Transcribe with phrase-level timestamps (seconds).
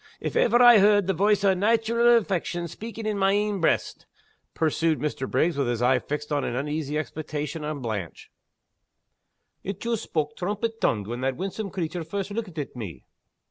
[0.19, 4.07] If ever I heard the voice o' naitural affection speaking in my ain breast,"
[4.55, 5.29] pursued Mr.
[5.29, 8.31] Bishopriggs, with his eye fixed in uneasy expectation on Blanche,
[9.63, 13.05] "it joost spak' trumpet tongued when that winsome creature first lookit at me.